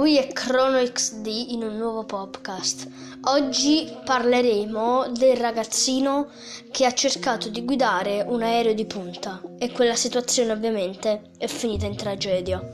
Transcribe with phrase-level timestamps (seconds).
[0.00, 2.88] qui è Chrono XD in un nuovo podcast.
[3.24, 6.28] Oggi parleremo del ragazzino
[6.70, 11.84] che ha cercato di guidare un aereo di punta e quella situazione ovviamente è finita
[11.84, 12.66] in tragedia.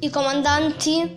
[0.00, 1.16] I comandanti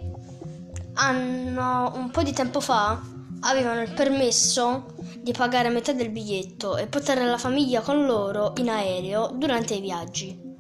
[0.93, 2.97] hanno un po' di tempo fa
[3.41, 4.85] avevano il permesso
[5.17, 9.81] di pagare metà del biglietto e portare la famiglia con loro in aereo durante i
[9.81, 10.52] viaggi.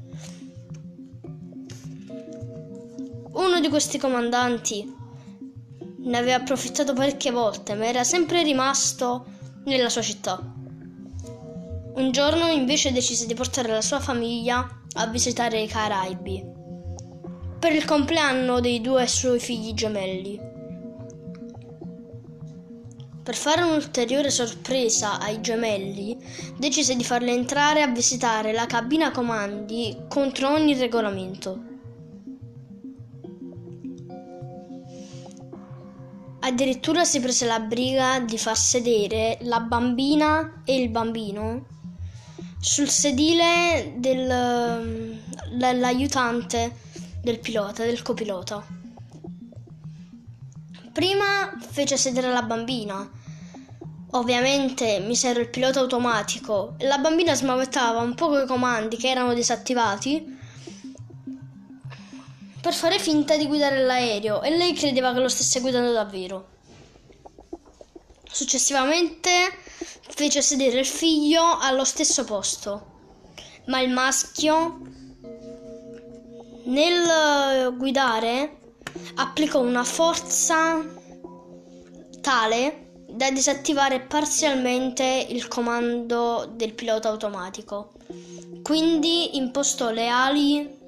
[3.45, 4.95] Uno di questi comandanti
[5.97, 9.25] ne aveva approfittato parecchie volte, ma era sempre rimasto
[9.65, 10.39] nella sua città.
[11.95, 16.51] Un giorno invece decise di portare la sua famiglia a visitare i Caraibi
[17.59, 20.39] per il compleanno dei due suoi figli gemelli.
[23.23, 26.17] Per fare un'ulteriore sorpresa ai gemelli,
[26.57, 31.71] decise di farli entrare a visitare la cabina comandi contro ogni regolamento.
[36.45, 41.67] Addirittura si prese la briga di far sedere la bambina e il bambino
[42.59, 46.71] sul sedile dell'aiutante mm,
[47.21, 48.61] del pilota, del copilota.
[50.91, 53.09] Prima fece sedere la bambina.
[54.11, 59.33] Ovviamente misero il pilota automatico e la bambina smavettava un po' i comandi che erano
[59.33, 60.41] disattivati
[62.63, 66.47] per fare finta di guidare l'aereo e lei credeva che lo stesse guidando davvero.
[68.31, 69.29] Successivamente
[70.07, 72.85] fece sedere il figlio allo stesso posto,
[73.65, 74.79] ma il maschio
[76.63, 78.59] nel guidare
[79.15, 80.81] applicò una forza
[82.21, 87.91] tale da disattivare parzialmente il comando del pilota automatico.
[88.63, 90.81] Quindi impostò le ali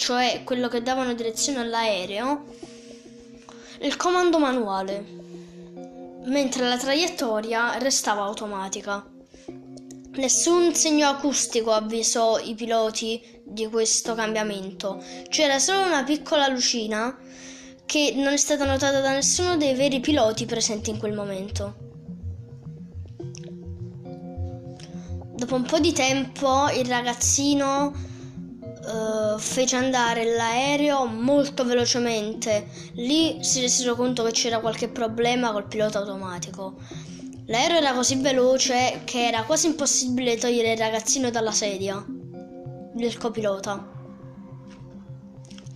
[0.00, 2.46] cioè quello che davano direzione all'aereo,
[3.82, 5.04] il comando manuale,
[6.24, 9.06] mentre la traiettoria restava automatica.
[10.12, 17.14] Nessun segno acustico avvisò i piloti di questo cambiamento, c'era solo una piccola lucina
[17.84, 21.74] che non è stata notata da nessuno dei veri piloti presenti in quel momento.
[25.34, 28.08] Dopo un po' di tempo il ragazzino
[28.84, 32.68] uh, fece andare l'aereo molto velocemente.
[32.94, 36.76] Lì si resero conto che c'era qualche problema col pilota automatico.
[37.46, 43.88] L'aereo era così veloce che era quasi impossibile togliere il ragazzino dalla sedia del copilota.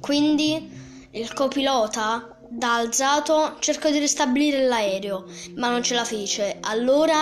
[0.00, 0.70] Quindi
[1.10, 5.24] il copilota da alzato cercò di ristabilire l'aereo,
[5.56, 6.58] ma non ce la fece.
[6.60, 7.16] Allora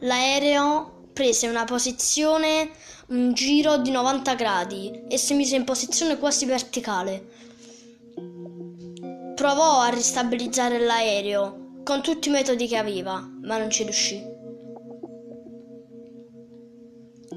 [0.00, 2.70] l'aereo prese una posizione
[3.08, 7.28] un giro di 90 gradi e si mise in posizione quasi verticale.
[9.34, 14.22] Provò a ristabilizzare l'aereo con tutti i metodi che aveva, ma non ci riuscì.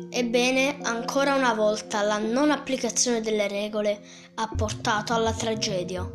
[0.10, 4.02] Ebbene, ancora una volta la non applicazione delle regole
[4.36, 6.10] ha portato alla tragedia.